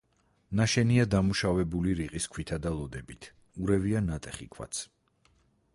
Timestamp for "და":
2.65-2.73